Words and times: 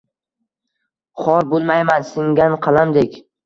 Xor 1.25 1.47
bulmayman 1.53 2.11
singan 2.11 2.61
qalamdek 2.69 3.25